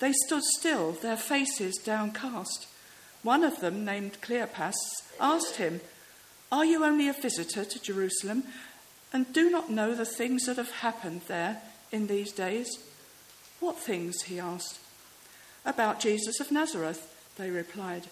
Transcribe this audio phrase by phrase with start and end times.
[0.00, 2.66] They stood still, their faces downcast.
[3.22, 4.76] One of them, named Cleopas,
[5.20, 5.80] asked him,
[6.50, 8.44] Are you only a visitor to Jerusalem
[9.12, 11.60] and do not know the things that have happened there
[11.92, 12.78] in these days?
[13.60, 14.22] What things?
[14.22, 14.78] he asked.
[15.66, 18.06] About Jesus of Nazareth, they replied.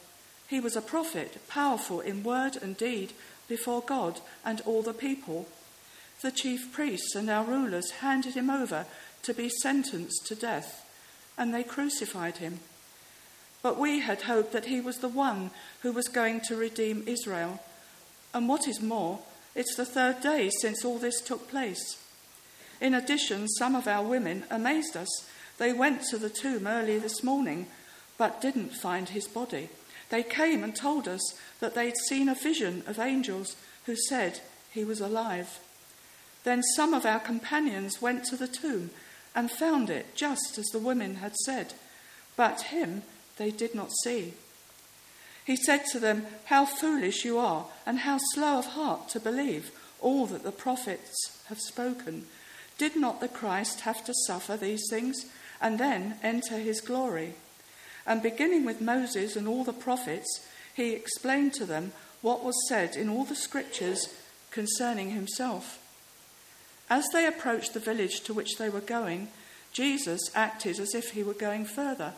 [0.47, 3.12] He was a prophet, powerful in word and deed
[3.48, 5.48] before God and all the people.
[6.20, 8.86] The chief priests and our rulers handed him over
[9.23, 10.84] to be sentenced to death,
[11.38, 12.61] and they crucified him.
[13.62, 15.50] But we had hoped that he was the one
[15.83, 17.61] who was going to redeem Israel.
[18.34, 19.20] And what is more,
[19.55, 21.97] it's the third day since all this took place.
[22.80, 25.08] In addition, some of our women amazed us.
[25.58, 27.67] They went to the tomb early this morning,
[28.17, 29.69] but didn't find his body.
[30.11, 31.20] They came and told us
[31.61, 35.58] that they'd seen a vision of angels who said he was alive.
[36.45, 38.91] Then some of our companions went to the tomb
[39.34, 41.74] and found it just as the women had said,
[42.36, 43.02] but him
[43.36, 44.34] they did not see.
[45.44, 49.70] He said to them, How foolish you are, and how slow of heart to believe
[50.00, 52.26] all that the prophets have spoken.
[52.76, 55.26] Did not the Christ have to suffer these things
[55.60, 57.34] and then enter his glory?
[58.06, 62.96] And beginning with Moses and all the prophets, he explained to them what was said
[62.96, 64.08] in all the scriptures
[64.50, 65.78] concerning himself.
[66.91, 69.28] As they approached the village to which they were going,
[69.72, 72.14] Jesus acted as if he were going further,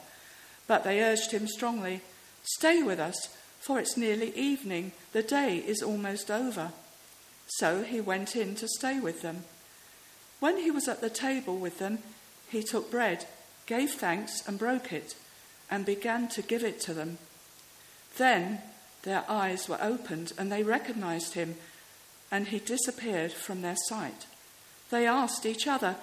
[0.66, 2.00] but they urged him strongly.
[2.44, 4.92] Stay with us, for it's nearly evening.
[5.12, 6.72] The day is almost over.
[7.48, 9.44] So he went in to stay with them.
[10.38, 11.98] When he was at the table with them,
[12.48, 13.26] he took bread,
[13.66, 15.14] gave thanks, and broke it,
[15.70, 17.18] and began to give it to them.
[18.16, 18.60] Then
[19.02, 21.56] their eyes were opened, and they recognized him,
[22.30, 24.26] and he disappeared from their sight.
[24.90, 25.96] They asked each other,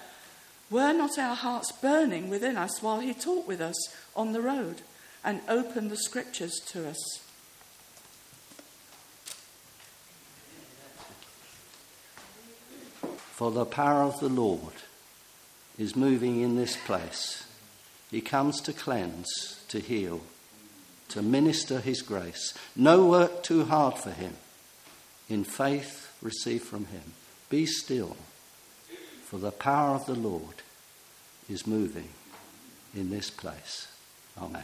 [0.70, 3.76] Were not our hearts burning within us while he talked with us
[4.16, 4.82] on the road?
[5.28, 7.22] and opened the scriptures to us.
[13.32, 14.74] For the power of the Lord
[15.78, 17.46] is moving in this place.
[18.10, 19.28] He comes to cleanse,
[19.68, 20.22] to heal,
[21.10, 22.54] to minister his grace.
[22.74, 24.36] No work too hard for him.
[25.28, 27.04] In faith, receive from him.
[27.50, 28.16] Be still,
[29.28, 30.56] for the power of the Lord
[31.50, 32.08] is moving
[32.96, 33.90] in this place.
[34.42, 34.64] Amen.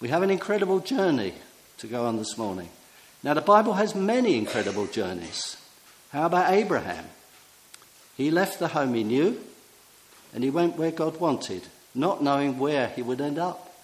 [0.00, 1.34] We have an incredible journey
[1.78, 2.68] to go on this morning.
[3.24, 5.56] Now, the Bible has many incredible journeys.
[6.10, 7.06] How about Abraham?
[8.16, 9.40] He left the home he knew
[10.32, 11.62] and he went where God wanted,
[11.96, 13.74] not knowing where he would end up.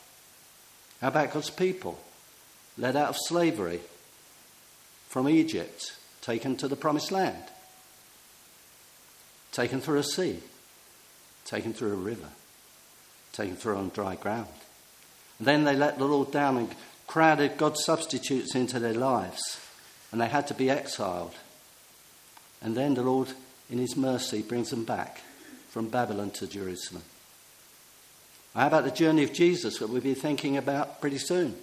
[1.00, 1.98] How about God's people?
[2.76, 3.80] Led out of slavery
[5.08, 7.42] from Egypt, taken to the promised land,
[9.58, 10.38] taken through a sea,
[11.44, 12.28] taken through a river,
[13.32, 14.46] taken through on dry ground.
[15.40, 16.72] And Then they let the Lord down and
[17.08, 19.58] crowded God's substitutes into their lives,
[20.12, 21.34] and they had to be exiled.
[22.62, 23.32] And then the Lord,
[23.68, 25.22] in His mercy, brings them back
[25.70, 27.02] from Babylon to Jerusalem.
[28.54, 31.56] How about the journey of Jesus that we'll be thinking about pretty soon?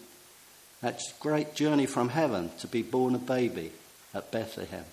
[0.82, 3.72] That great journey from heaven to be born a baby
[4.14, 4.84] at Bethlehem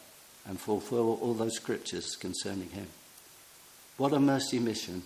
[0.46, 2.86] and fulfill all those scriptures concerning him.
[3.96, 5.02] What a mercy mission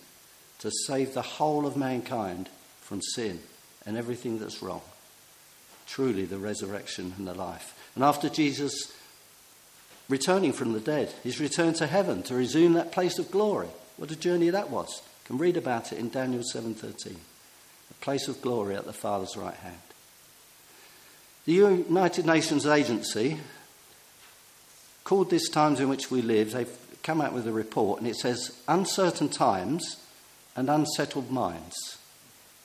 [0.60, 2.48] to save the whole of mankind
[2.80, 3.40] from sin
[3.84, 4.82] and everything that's wrong.
[5.86, 7.74] Truly, the resurrection and the life.
[7.94, 8.92] And after Jesus
[10.08, 13.68] returning from the dead, his return to heaven to resume that place of glory.
[13.96, 15.02] What a journey that was.
[15.24, 17.16] You can read about it in Daniel 7:13.
[17.90, 19.80] A place of glory at the Father's right hand.
[21.44, 23.38] The United Nations Agency
[25.06, 28.16] called this times in which we live, they've come out with a report and it
[28.16, 30.04] says uncertain times
[30.56, 31.76] and unsettled minds.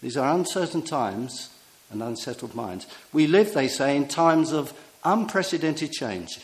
[0.02, 1.50] These are uncertain times
[1.92, 2.88] and unsettled minds.
[3.14, 4.74] We live, they say, in times of
[5.04, 6.40] unprecedented change.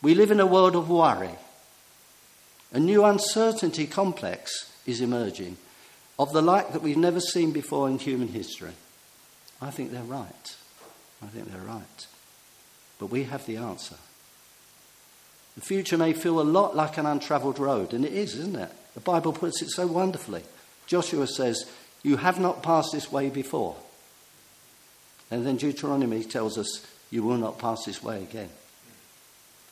[0.00, 1.34] We live in a world of worry.
[2.72, 5.58] A new uncertainty complex is emerging
[6.18, 8.72] of the like that we've never seen before in human history.
[9.60, 10.56] I think they're right.
[11.22, 12.06] I think they're right.
[12.98, 13.96] But we have the answer.
[15.54, 18.70] The future may feel a lot like an untravelled road, and it is, isn't it?
[18.94, 20.42] The Bible puts it so wonderfully.
[20.86, 21.70] Joshua says,
[22.02, 23.76] You have not passed this way before.
[25.30, 28.50] And then Deuteronomy tells us, You will not pass this way again.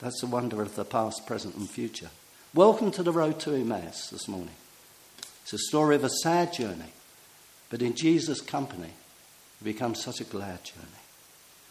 [0.00, 2.10] That's the wonder of the past, present, and future.
[2.54, 4.54] Welcome to the road to Emmaus this morning.
[5.42, 6.92] It's a story of a sad journey,
[7.70, 8.92] but in Jesus' company,
[9.60, 10.86] it becomes such a glad journey.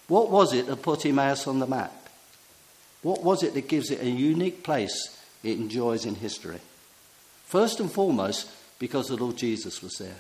[0.07, 2.06] What was it that put Emmaus on the map?
[3.01, 6.59] What was it that gives it a unique place it enjoys in history?
[7.45, 8.49] First and foremost,
[8.79, 10.17] because the Lord Jesus was there.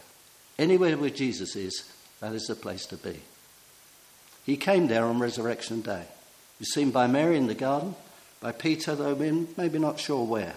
[0.57, 1.83] Anywhere where Jesus is,
[2.19, 3.19] that is the place to be.
[4.45, 6.03] He came there on Resurrection Day.
[6.57, 7.95] He was seen by Mary in the garden,
[8.39, 9.15] by Peter, though
[9.57, 10.55] maybe not sure where.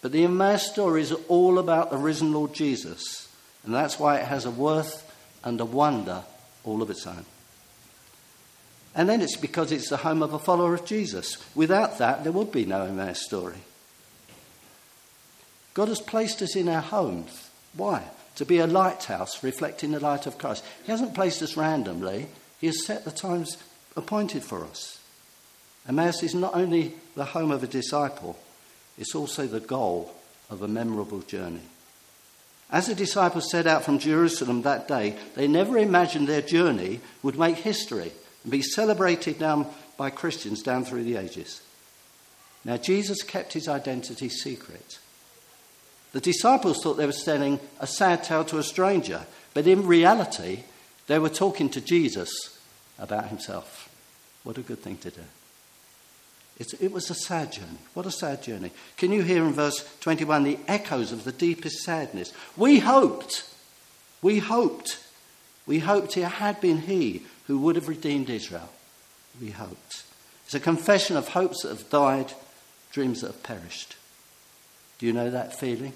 [0.00, 3.28] But the Emmaus story is all about the risen Lord Jesus,
[3.64, 5.08] and that's why it has a worth
[5.44, 6.22] and a wonder
[6.64, 7.24] all of its own.
[8.94, 11.38] And then it's because it's the home of a follower of Jesus.
[11.54, 13.58] Without that, there would be no Emmaus story.
[15.74, 17.50] God has placed us in our homes.
[17.74, 18.04] Why?
[18.36, 20.64] To be a lighthouse reflecting the light of Christ.
[20.84, 22.26] He hasn't placed us randomly,
[22.60, 23.56] He has set the times
[23.96, 24.98] appointed for us.
[25.88, 28.38] Emmaus is not only the home of a disciple,
[28.98, 30.14] it's also the goal
[30.50, 31.62] of a memorable journey.
[32.70, 37.38] As the disciples set out from Jerusalem that day, they never imagined their journey would
[37.38, 38.12] make history
[38.42, 39.66] and be celebrated down
[39.96, 41.62] by Christians down through the ages.
[42.64, 44.98] Now, Jesus kept his identity secret.
[46.12, 50.64] The disciples thought they were telling a sad tale to a stranger, but in reality,
[51.06, 52.30] they were talking to Jesus
[52.98, 53.88] about himself.
[54.44, 55.22] What a good thing to do.
[56.58, 57.78] It's, it was a sad journey.
[57.94, 58.70] What a sad journey.
[58.96, 62.32] Can you hear in verse 21 the echoes of the deepest sadness?
[62.56, 63.48] We hoped,
[64.20, 64.98] we hoped,
[65.66, 68.68] we hoped it had been he who would have redeemed Israel.
[69.40, 70.04] We hoped.
[70.44, 72.32] It's a confession of hopes that have died,
[72.92, 73.96] dreams that have perished.
[74.98, 75.92] Do you know that feeling?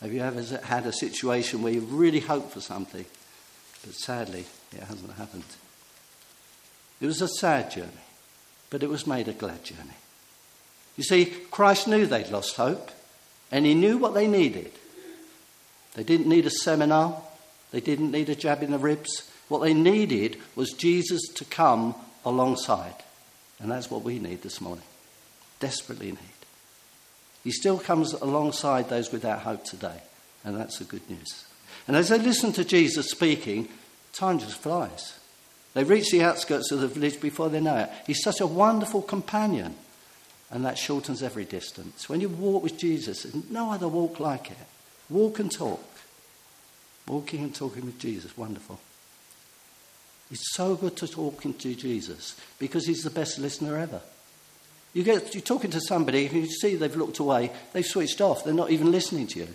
[0.00, 3.04] Have you ever had a situation where you really hoped for something,
[3.84, 5.44] but sadly it hasn't happened?
[7.00, 7.90] It was a sad journey,
[8.68, 9.96] but it was made a glad journey.
[10.96, 12.90] You see, Christ knew they'd lost hope,
[13.50, 14.72] and he knew what they needed.
[15.94, 17.22] They didn't need a seminar,
[17.70, 21.94] they didn't need a jab in the ribs, what they needed was Jesus to come
[22.24, 22.94] alongside.
[23.58, 24.84] And that's what we need this morning.
[25.58, 26.18] Desperately need.
[27.44, 30.02] He still comes alongside those without hope today.
[30.44, 31.44] And that's the good news.
[31.86, 33.68] And as they listen to Jesus speaking,
[34.12, 35.18] time just flies.
[35.74, 37.90] They reach the outskirts of the village before they know it.
[38.06, 39.74] He's such a wonderful companion.
[40.50, 42.08] And that shortens every distance.
[42.08, 44.56] When you walk with Jesus, there's no other walk like it.
[45.08, 45.84] Walk and talk.
[47.10, 48.78] Walking and talking with Jesus, wonderful.
[50.30, 54.00] It's so good to talk to Jesus because he's the best listener ever.
[54.94, 58.44] You get, you're talking to somebody who you see they've looked away, they've switched off,
[58.44, 59.48] they're not even listening to you.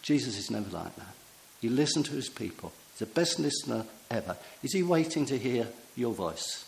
[0.00, 1.14] Jesus is never like that.
[1.60, 2.72] You listen to his people.
[2.92, 4.38] He's the best listener ever.
[4.62, 6.64] Is he waiting to hear your voice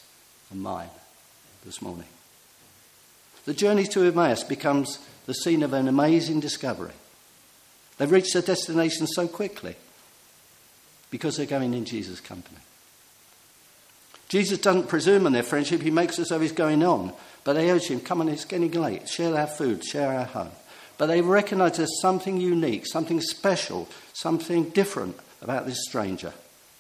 [0.51, 0.91] and mine
[1.65, 2.09] this morning?
[3.47, 6.93] The journey to Emmaus becomes the scene of an amazing discovery.
[7.97, 9.77] They've reached their destination so quickly
[11.15, 12.59] because they're going in Jesus' company.
[14.27, 17.13] Jesus doesn't presume on their friendship, he makes it so he's going on.
[17.45, 20.51] But they urge him, come on, it's getting late, share our food, share our home.
[20.99, 26.33] But they recognize there's something unique, something special, something different about this stranger.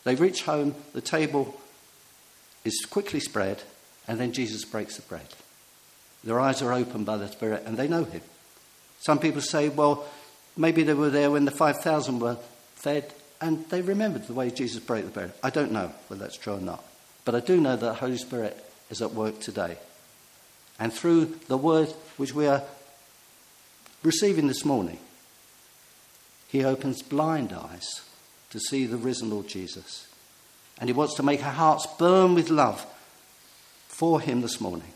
[0.02, 1.54] They reach home, the table
[2.64, 3.62] is quickly spread,
[4.08, 5.28] and then Jesus breaks the bread.
[6.24, 8.22] Their eyes are opened by the Spirit, and they know him.
[8.98, 10.04] Some people say, well,
[10.56, 12.38] maybe they were there when the 5,000 were
[12.74, 15.34] fed, and they remembered the way Jesus broke the bread.
[15.42, 16.82] I don't know whether that's true or not.
[17.26, 18.56] But I do know that the Holy Spirit
[18.88, 19.76] is at work today.
[20.78, 22.62] And through the word which we are
[24.02, 24.98] receiving this morning,
[26.48, 28.00] he opens blind eyes
[28.48, 30.08] to see the risen Lord Jesus.
[30.78, 32.86] And he wants to make our hearts burn with love
[33.88, 34.94] for him this morning.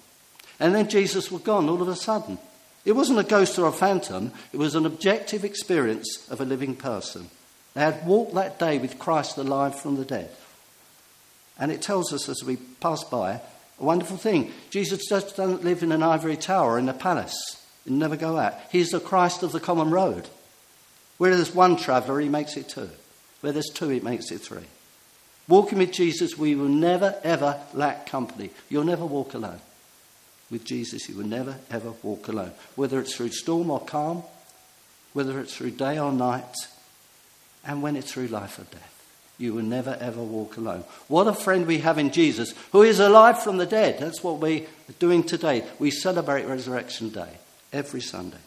[0.58, 2.38] And then Jesus was gone all of a sudden.
[2.86, 6.74] It wasn't a ghost or a phantom, it was an objective experience of a living
[6.74, 7.28] person.
[7.74, 10.30] They had walked that day with Christ alive from the dead.
[11.58, 13.40] And it tells us as we pass by
[13.80, 14.52] a wonderful thing.
[14.70, 17.36] Jesus just doesn't live in an ivory tower in a palace
[17.86, 18.54] and never go out.
[18.70, 20.28] He's the Christ of the common road.
[21.18, 22.90] Where there's one traveller, he makes it two.
[23.40, 24.66] Where there's two, he makes it three.
[25.48, 28.50] Walking with Jesus, we will never, ever lack company.
[28.68, 29.60] You'll never walk alone.
[30.50, 32.52] With Jesus, you will never, ever walk alone.
[32.74, 34.22] Whether it's through storm or calm,
[35.12, 36.54] whether it's through day or night,
[37.68, 38.94] and when it's through life or death.
[39.36, 40.82] You will never ever walk alone.
[41.06, 44.00] What a friend we have in Jesus, who is alive from the dead.
[44.00, 45.64] That's what we are doing today.
[45.78, 47.36] We celebrate Resurrection Day
[47.72, 48.38] every Sunday.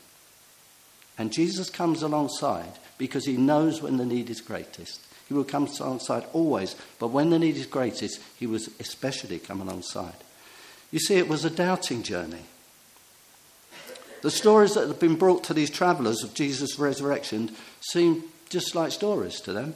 [1.17, 4.99] And Jesus comes alongside because he knows when the need is greatest.
[5.29, 9.61] He will come alongside always, but when the need is greatest, he will especially come
[9.61, 10.15] alongside.
[10.91, 12.43] You see, it was a doubting journey.
[14.23, 18.91] The stories that have been brought to these travellers of Jesus' resurrection seem just like
[18.91, 19.73] stories to them.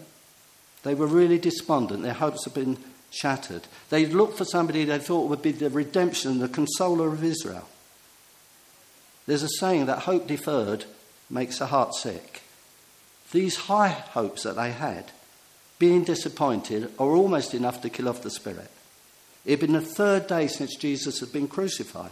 [0.84, 2.04] They were really despondent.
[2.04, 2.78] Their hopes had been
[3.10, 3.64] shattered.
[3.90, 7.68] They looked for somebody they thought would be the redemption, the consoler of Israel.
[9.26, 10.86] There's a saying that hope deferred
[11.30, 12.44] makes the heart sick.
[13.32, 15.12] These high hopes that they had,
[15.80, 18.70] being disappointed, are almost enough to kill off the spirit.
[19.46, 22.12] It had been the third day since Jesus had been crucified.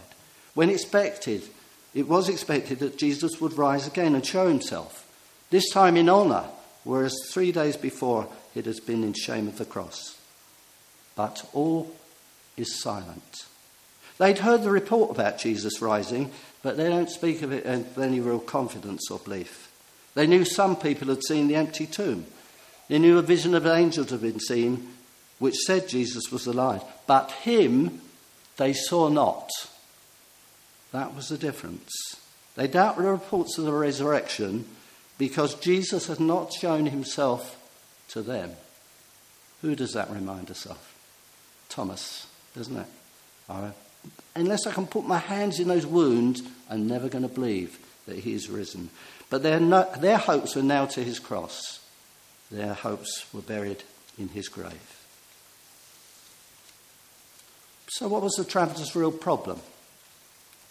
[0.54, 1.44] When expected,
[1.94, 5.06] it was expected that Jesus would rise again and show himself,
[5.50, 6.44] this time in honour,
[6.84, 10.18] whereas three days before it has been in shame of the cross.
[11.16, 11.94] But all
[12.56, 13.46] is silent.
[14.18, 16.30] They'd heard the report about Jesus rising,
[16.62, 19.70] but they don't speak of it with any real confidence or belief.
[20.14, 22.26] They knew some people had seen the empty tomb.
[22.88, 24.88] They knew a vision of angels had been seen,
[25.38, 26.82] which said Jesus was alive.
[27.06, 28.00] But him
[28.56, 29.50] they saw not.
[30.92, 31.90] That was the difference.
[32.54, 34.64] They doubt the reports of the resurrection
[35.18, 37.60] because Jesus had not shown himself
[38.08, 38.52] to them.
[39.62, 40.78] Who does that remind us of?
[41.68, 42.86] Thomas, doesn't it?
[44.34, 48.18] unless I can put my hands in those wounds, I'm never going to believe that
[48.18, 48.90] he is risen.
[49.30, 51.80] But their, no, their hopes were now to his cross.
[52.50, 53.82] Their hopes were buried
[54.18, 55.00] in his grave.
[57.88, 59.60] So, what was the traveller's real problem?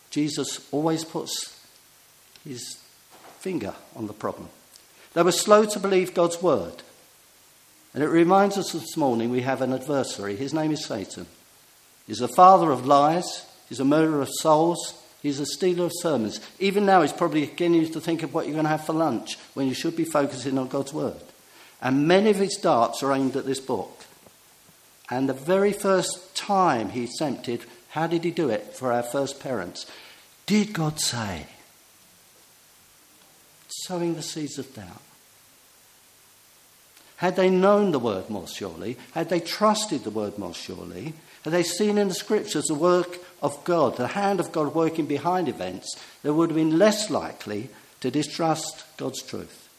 [0.10, 1.60] Jesus always puts
[2.44, 2.83] his
[3.44, 4.48] finger on the problem.
[5.14, 6.82] They were slow to believe God's word.
[7.94, 10.38] And it reminds us this morning we have an adversary.
[10.38, 11.28] His name is Satan.
[12.08, 16.40] He's a father of lies, he's a murderer of souls, he's a stealer of sermons.
[16.58, 19.38] Even now, he's probably getting to think of what you're going to have for lunch
[19.54, 21.22] when you should be focusing on God's word.
[21.82, 24.06] And many of his darts are aimed at this book.
[25.10, 29.42] And the very first time he tempted, how did he do it for our first
[29.42, 29.86] parents?
[30.46, 31.48] Did God say?
[33.88, 35.02] Sowing the seeds of doubt.
[37.18, 41.14] Had they known the word more surely, had they trusted the word more surely,
[41.44, 45.06] had they seen in the scriptures the work of God, the hand of God working
[45.06, 49.70] behind events, they would have been less likely to distrust God's truth.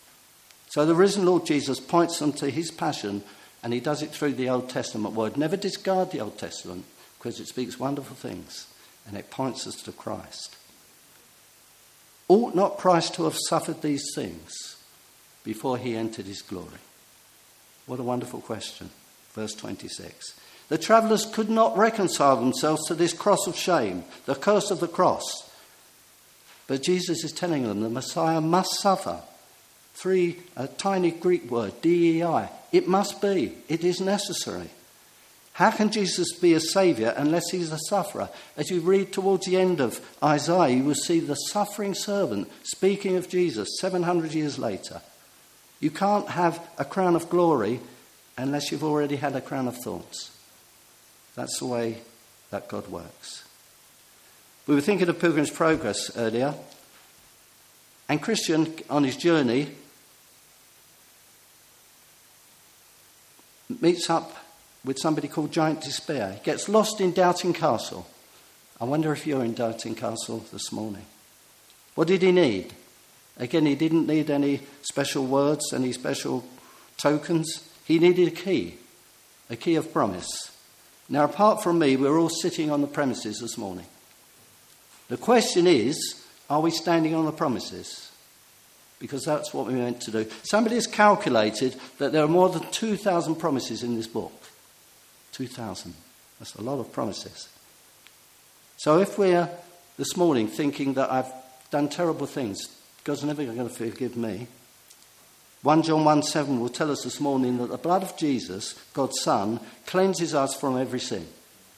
[0.69, 3.23] So the risen Lord Jesus points them to his passion,
[3.63, 5.37] and he does it through the Old Testament word.
[5.37, 6.85] Never discard the Old Testament
[7.19, 8.67] because it speaks wonderful things
[9.07, 10.57] and it points us to Christ.
[12.35, 14.77] Ought not Christ to have suffered these things
[15.45, 16.83] before he entered his glory?
[17.87, 18.91] What a wonderful question.
[19.35, 20.35] Verse 26.
[20.69, 24.89] The travellers could not reconcile themselves to this cross of shame, the curse of the
[24.89, 25.49] cross.
[26.67, 29.21] But Jesus is telling them the Messiah must suffer.
[29.95, 32.49] Three, a tiny Greek word, DEI.
[32.73, 33.59] It must be.
[33.69, 34.71] It is necessary.
[35.55, 38.29] How can Jesus be a saviour unless he's a sufferer?
[38.57, 43.15] As you read towards the end of Isaiah, you will see the suffering servant speaking
[43.17, 45.01] of Jesus 700 years later.
[45.79, 47.79] You can't have a crown of glory
[48.37, 50.33] unless you've already had a crown of thorns.
[51.37, 51.99] That's the way
[52.51, 53.45] that God works.
[54.67, 56.55] We were thinking of Pilgrim's Progress earlier,
[58.09, 59.71] and Christian, on his journey,
[63.81, 64.44] meets up
[64.85, 66.33] with somebody called Giant Despair.
[66.33, 68.07] He gets lost in Doubting Castle.
[68.81, 71.07] I wonder if you're in Doubting Castle this morning.
[71.95, 72.75] What did he need?
[73.37, 76.45] Again, he didn't need any special words, any special
[76.97, 77.69] tokens.
[77.85, 78.75] He needed a key,
[79.51, 80.51] a key of promise.
[81.09, 83.87] Now, apart from me, we're all sitting on the premises this morning.
[85.09, 88.11] The question is are we standing on the promises?
[88.99, 90.27] Because that's what we meant to do.
[90.45, 94.33] Somebody has calculated that there are more than 2,000 promises in this book.
[95.35, 95.95] 2,000.
[96.39, 97.49] That's a lot of promises.
[98.77, 99.49] So if we're
[99.99, 101.33] this morning thinking that I've
[101.71, 102.59] done terrible things,
[103.05, 104.47] God's never going to forgive me.
[105.63, 109.21] 1 John 1 7 will tell us this morning that the blood of Jesus, God's
[109.21, 111.27] Son, cleanses us from every sin.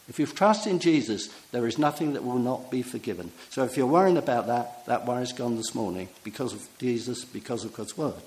[0.08, 3.32] If you trust in Jesus, there is nothing that will not be forgiven.
[3.50, 7.64] So if you're worrying about that, that worry's gone this morning because of Jesus, because
[7.64, 8.22] of God's word.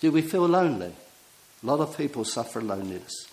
[0.00, 0.92] Do we feel lonely?
[1.62, 3.29] A lot of people suffer loneliness.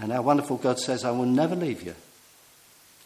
[0.00, 1.94] And our wonderful God says, I will never leave you.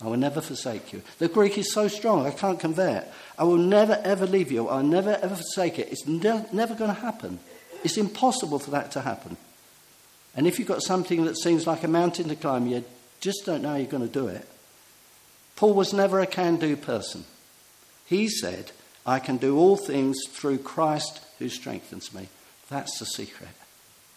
[0.00, 1.02] I will never forsake you.
[1.18, 3.08] The Greek is so strong, I can't convey it.
[3.36, 4.68] I will never ever leave you.
[4.68, 5.88] I'll never ever forsake it.
[5.90, 7.40] It's ne- never going to happen.
[7.82, 9.36] It's impossible for that to happen.
[10.36, 12.84] And if you've got something that seems like a mountain to climb, you
[13.20, 14.46] just don't know how you're going to do it.
[15.56, 17.24] Paul was never a can do person.
[18.06, 18.70] He said,
[19.04, 22.28] I can do all things through Christ who strengthens me.
[22.70, 23.48] That's the secret.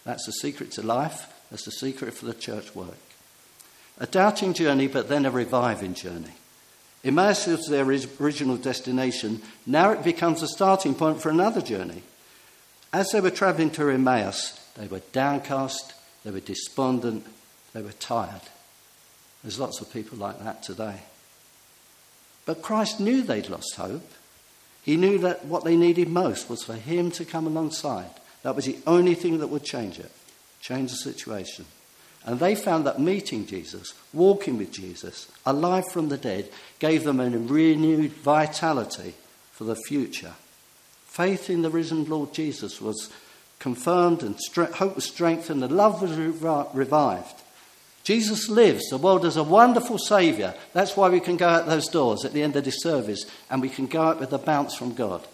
[0.04, 1.31] That's the secret to life.
[1.52, 2.96] That's the secret for the church work.
[3.98, 6.32] A doubting journey, but then a reviving journey.
[7.04, 9.42] Emmaus was their original destination.
[9.66, 12.04] Now it becomes a starting point for another journey.
[12.90, 15.92] As they were travelling to Emmaus, they were downcast,
[16.24, 17.26] they were despondent,
[17.74, 18.40] they were tired.
[19.42, 21.00] There's lots of people like that today.
[22.46, 24.10] But Christ knew they'd lost hope.
[24.82, 28.10] He knew that what they needed most was for Him to come alongside.
[28.42, 30.10] That was the only thing that would change it,
[30.62, 31.66] change the situation.
[32.24, 37.18] And they found that meeting Jesus, walking with Jesus, alive from the dead, gave them
[37.18, 39.14] a renewed vitality
[39.50, 40.34] for the future.
[41.04, 43.10] Faith in the risen Lord Jesus was
[43.58, 44.38] confirmed and
[44.74, 47.42] hope was strengthened and love was revived.
[48.04, 48.88] Jesus lives.
[48.88, 50.54] The world is a wonderful Saviour.
[50.72, 53.60] That's why we can go out those doors at the end of this service and
[53.60, 55.26] we can go out with a bounce from God.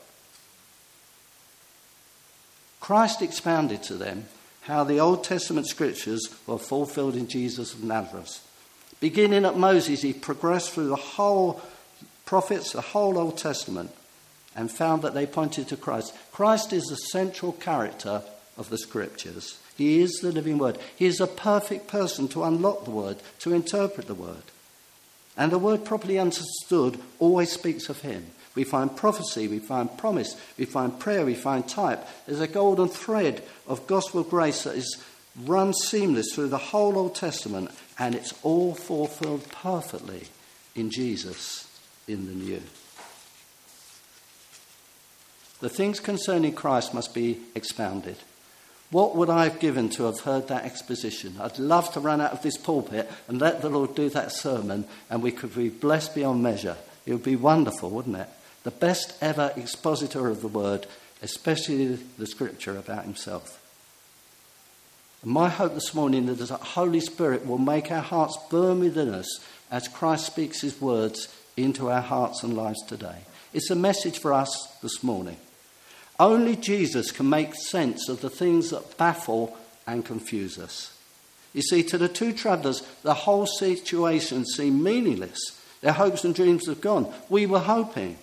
[2.80, 4.26] Christ expounded to them
[4.68, 8.46] how the Old Testament scriptures were fulfilled in Jesus of Nazareth.
[9.00, 11.62] Beginning at Moses, he progressed through the whole
[12.26, 13.90] prophets, the whole Old Testament,
[14.54, 16.14] and found that they pointed to Christ.
[16.32, 18.22] Christ is the central character
[18.58, 19.58] of the scriptures.
[19.78, 20.76] He is the living word.
[20.96, 24.42] He is a perfect person to unlock the word, to interpret the word.
[25.34, 28.26] And the word properly understood always speaks of him.
[28.58, 32.04] We find prophecy, we find promise, we find prayer, we find type.
[32.26, 35.00] There's a golden thread of gospel grace that is
[35.44, 40.24] run seamless through the whole Old Testament, and it's all fulfilled perfectly
[40.74, 41.68] in Jesus
[42.08, 42.60] in the new.
[45.60, 48.16] The things concerning Christ must be expounded.
[48.90, 51.36] What would I have given to have heard that exposition?
[51.40, 54.84] I'd love to run out of this pulpit and let the Lord do that sermon,
[55.08, 56.76] and we could be blessed beyond measure.
[57.06, 58.28] It would be wonderful, wouldn't it?
[58.62, 60.86] The best ever expositor of the word,
[61.22, 63.62] especially the scripture about himself.
[65.22, 68.80] And my hope this morning is that the Holy Spirit will make our hearts burn
[68.80, 69.40] within us
[69.70, 73.22] as Christ speaks his words into our hearts and lives today.
[73.52, 75.36] It's a message for us this morning.
[76.20, 80.96] Only Jesus can make sense of the things that baffle and confuse us.
[81.54, 85.38] You see, to the two travellers, the whole situation seemed meaningless.
[85.80, 87.12] Their hopes and dreams have gone.
[87.28, 88.18] We were hoping.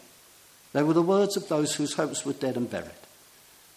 [0.75, 2.91] They were the words of those whose hopes were dead and buried.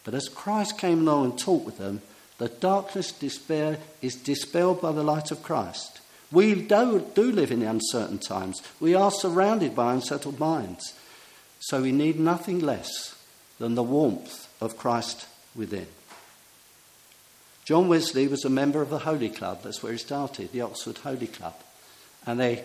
[0.02, 2.02] But as Christ came along and talked with them,
[2.38, 6.00] the darkness, despair is dispelled by the light of Christ.
[6.32, 8.60] We do, do live in uncertain times.
[8.80, 10.92] We are surrounded by unsettled minds.
[11.60, 13.14] So we need nothing less
[13.60, 15.86] than the warmth of Christ within.
[17.64, 19.62] John Wesley was a member of the Holy Club.
[19.62, 21.54] That's where he started, the Oxford Holy Club.
[22.26, 22.64] And they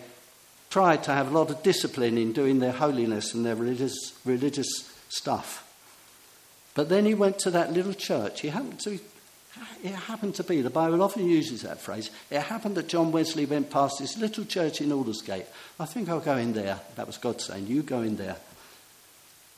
[0.74, 4.92] tried to have a lot of discipline in doing their holiness and their religious, religious
[5.08, 5.72] stuff.
[6.74, 8.40] But then he went to that little church.
[8.40, 8.98] He happened to,
[9.84, 13.46] it happened to be, the Bible often uses that phrase, it happened that John Wesley
[13.46, 15.46] went past this little church in Aldersgate.
[15.78, 16.80] I think I'll go in there.
[16.96, 18.38] That was God saying, You go in there.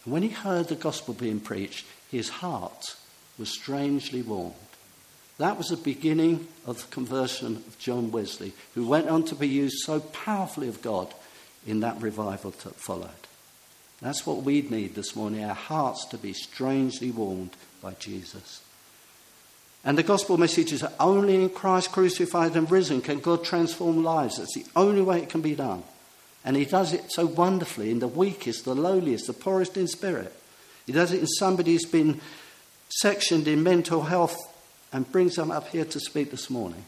[0.05, 2.94] And when he heard the gospel being preached, his heart
[3.38, 4.55] was strangely warmed.
[5.38, 9.49] That was the beginning of the conversion of John Wesley, who went on to be
[9.49, 11.12] used so powerfully of God
[11.66, 13.11] in that revival that followed.
[14.01, 18.62] That's what we need this morning our hearts to be strangely warmed by Jesus.
[19.85, 24.03] And the gospel message is that only in Christ crucified and risen can God transform
[24.03, 24.38] lives.
[24.38, 25.83] That's the only way it can be done.
[26.44, 30.35] And He does it so wonderfully in the weakest, the lowliest, the poorest in spirit.
[30.87, 32.20] He does it in somebody who's been
[32.88, 34.37] sectioned in mental health
[34.92, 36.85] and brings them up here to speak this morning.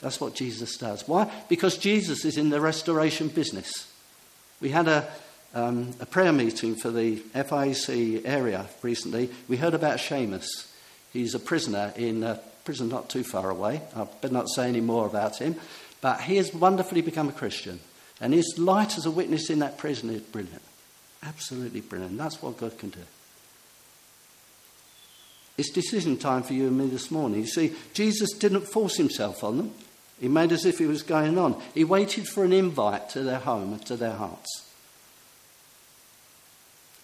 [0.00, 1.06] That's what Jesus does.
[1.08, 1.30] Why?
[1.48, 3.92] Because Jesus is in the restoration business.
[4.60, 5.08] We had a,
[5.54, 9.30] um, a prayer meeting for the FIC area recently.
[9.48, 10.46] We heard about Seamus.
[11.12, 13.80] He's a prisoner in a prison not too far away.
[13.96, 15.56] I better not say any more about him.
[16.00, 17.80] But he has wonderfully become a Christian.
[18.20, 20.62] And his light as a witness in that prison is brilliant.
[21.22, 22.18] Absolutely brilliant.
[22.18, 23.00] That's what God can do.
[25.58, 27.40] It's decision time for you and me this morning.
[27.40, 29.74] You see, Jesus didn't force himself on them.
[30.20, 31.60] He made as if he was going on.
[31.74, 34.64] He waited for an invite to their home and to their hearts.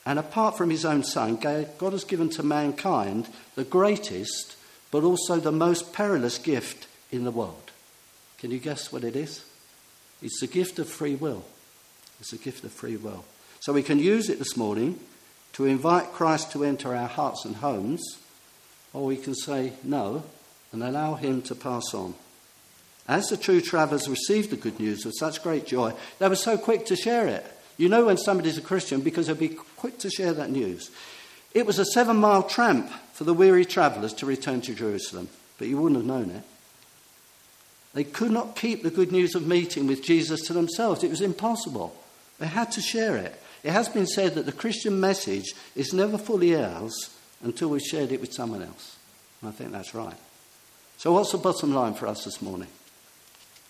[0.06, 4.56] And apart from his own son, God has given to mankind the greatest,
[4.92, 7.72] but also the most perilous gift in the world.
[8.38, 9.44] Can you guess what it is?
[10.22, 11.44] It's the gift of free will.
[12.20, 13.24] It's a gift of free will.
[13.60, 15.00] So we can use it this morning
[15.54, 18.18] to invite Christ to enter our hearts and homes
[18.94, 20.24] or we can say no
[20.72, 22.14] and allow him to pass on.
[23.06, 26.56] As the true travellers received the good news with such great joy, they were so
[26.56, 27.44] quick to share it.
[27.76, 30.90] You know when somebody's a Christian because they'll be quick to share that news.
[31.52, 35.28] It was a seven mile tramp for the weary travellers to return to Jerusalem,
[35.58, 36.42] but you wouldn't have known it.
[37.92, 41.04] They could not keep the good news of meeting with Jesus to themselves.
[41.04, 41.94] It was impossible.
[42.38, 43.40] They had to share it.
[43.62, 47.13] It has been said that the Christian message is never fully ours
[47.44, 48.96] until we've shared it with someone else.
[49.40, 50.16] And I think that's right.
[50.96, 52.68] So, what's the bottom line for us this morning?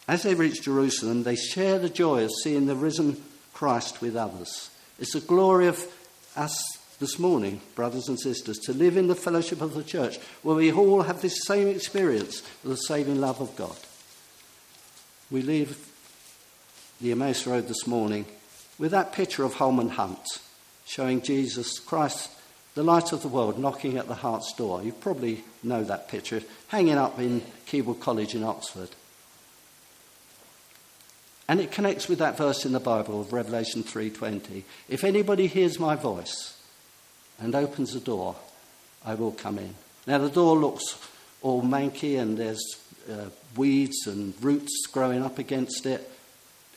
[0.07, 4.71] As they reach Jerusalem, they share the joy of seeing the risen Christ with others.
[4.99, 5.85] It's the glory of
[6.37, 6.55] us
[7.01, 10.71] this morning, brothers and sisters, to live in the fellowship of the church where we
[10.73, 13.77] all have this same experience of the saving love of God.
[15.31, 15.91] We leave
[17.01, 18.27] the Emmaus Road this morning
[18.79, 20.25] with that picture of Holman Hunt
[20.87, 22.31] showing Jesus Christ,
[22.75, 24.83] the light of the world, knocking at the heart's door.
[24.83, 28.91] You probably know that picture, hanging up in Keble College in Oxford.
[31.47, 34.65] And it connects with that verse in the Bible of Revelation 3:20.
[34.89, 36.57] If anybody hears my voice
[37.39, 38.37] and opens the door,
[39.05, 39.75] I will come in.
[40.07, 40.99] Now the door looks
[41.43, 42.65] all manky and there's
[43.11, 46.01] uh, weeds and roots growing up against it.
[46.01, 46.11] it.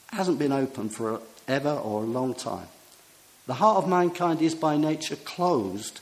[0.08, 2.68] Hasn't been open for ever or a long time.
[3.48, 6.02] The heart of mankind is by nature closed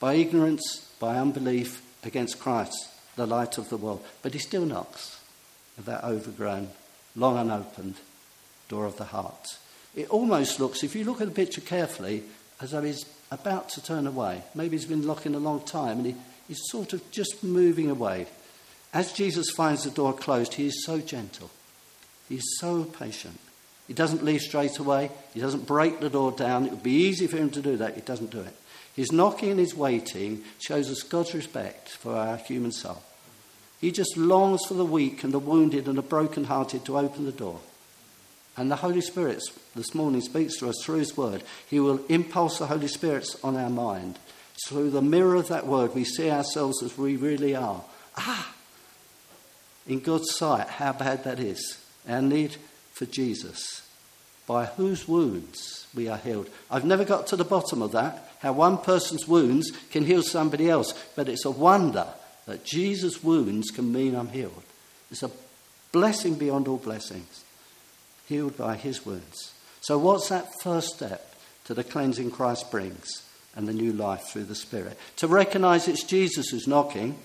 [0.00, 4.04] by ignorance, by unbelief against Christ, the light of the world.
[4.22, 5.20] But he still knocks
[5.78, 6.68] at that overgrown
[7.16, 7.96] long unopened
[8.68, 9.58] door of the heart.
[9.94, 12.22] It almost looks, if you look at the picture carefully,
[12.60, 14.42] as though he's about to turn away.
[14.54, 16.14] Maybe he's been looking a long time and he,
[16.46, 18.26] he's sort of just moving away.
[18.92, 21.50] As Jesus finds the door closed, he is so gentle.
[22.28, 23.38] He's so patient.
[23.86, 25.10] He doesn't leave straight away.
[25.34, 26.66] He doesn't break the door down.
[26.66, 27.94] It would be easy for him to do that.
[27.94, 28.56] He doesn't do it.
[28.96, 33.02] His knocking and his waiting shows us God's respect for our human soul.
[33.80, 37.32] He just longs for the weak and the wounded and the broken-hearted to open the
[37.32, 37.60] door.
[38.56, 39.42] And the Holy Spirit
[39.74, 41.42] this morning speaks to us through His Word.
[41.68, 44.18] He will impulse the Holy Spirit on our mind.
[44.68, 47.82] Through the mirror of that Word, we see ourselves as we really are.
[48.16, 48.54] Ah!
[49.86, 51.84] In God's sight, how bad that is.
[52.08, 52.56] Our need
[52.94, 53.82] for Jesus,
[54.46, 56.48] by whose wounds we are healed.
[56.70, 60.68] I've never got to the bottom of that, how one person's wounds can heal somebody
[60.68, 62.06] else, but it's a wonder
[62.46, 64.62] that Jesus' wounds can mean I'm healed.
[65.10, 65.30] It's a
[65.92, 67.44] blessing beyond all blessings,
[68.26, 69.52] healed by his wounds.
[69.80, 73.22] So, what's that first step to the cleansing Christ brings
[73.54, 74.98] and the new life through the Spirit?
[75.16, 77.16] To recognize it's Jesus who's knocking.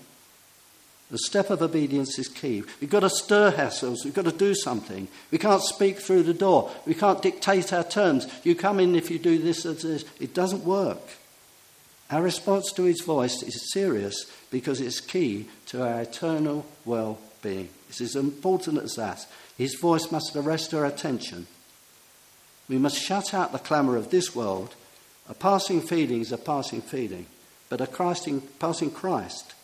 [1.10, 2.62] The step of obedience is key.
[2.80, 4.04] We've got to stir ourselves.
[4.04, 5.08] We've got to do something.
[5.32, 6.70] We can't speak through the door.
[6.86, 8.28] We can't dictate our terms.
[8.44, 10.04] You come in if you do this or this.
[10.20, 11.02] It doesn't work.
[12.12, 17.70] Our response to his voice is serious because it's key to our eternal well being.
[17.88, 19.26] It's as important as that.
[19.58, 21.48] His voice must arrest our attention.
[22.68, 24.76] We must shut out the clamour of this world.
[25.28, 27.26] A passing feeling is a passing feeling,
[27.68, 29.54] but a Christing, passing Christ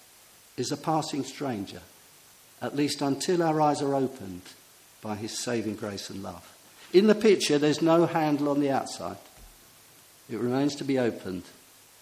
[0.56, 1.80] is a passing stranger,
[2.62, 4.42] at least until our eyes are opened
[5.02, 6.52] by his saving grace and love.
[6.92, 9.18] In the picture, there's no handle on the outside,
[10.30, 11.44] it remains to be opened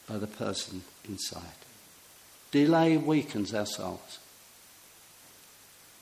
[0.08, 1.42] by the person inside.
[2.50, 4.18] Delay weakens our souls,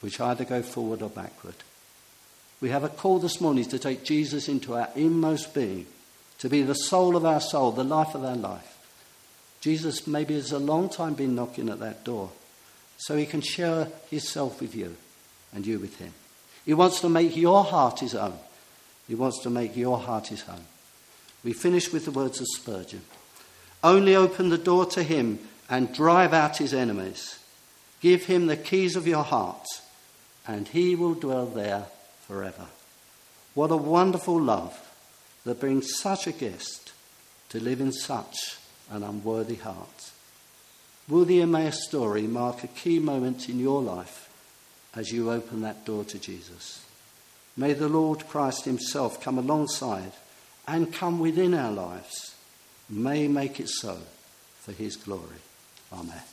[0.00, 1.54] which either go forward or backward.
[2.60, 5.86] We have a call this morning to take Jesus into our inmost being,
[6.38, 8.78] to be the soul of our soul, the life of our life.
[9.60, 12.30] Jesus maybe has a long time been knocking at that door,
[13.02, 14.96] so he can share himself with you
[15.52, 16.12] and you with him.
[16.64, 18.38] He wants to make your heart his own.
[19.08, 20.66] He wants to make your heart his home.
[21.42, 23.02] We finish with the words of Spurgeon.
[23.82, 27.40] Only open the door to him and drive out his enemies.
[28.00, 29.66] Give him the keys of your heart,
[30.46, 31.86] and he will dwell there
[32.28, 32.66] forever.
[33.54, 34.78] What a wonderful love
[35.44, 36.92] that brings such a guest
[37.48, 38.36] to live in such
[38.90, 40.12] an unworthy heart.
[41.08, 44.30] Will the Emmaus story mark a key moment in your life
[44.94, 46.84] as you open that door to Jesus?
[47.56, 50.12] May the Lord Christ Himself come alongside
[50.66, 52.34] and come within our lives
[52.88, 53.98] may make it so
[54.60, 55.42] for his glory.
[55.92, 56.31] Amen.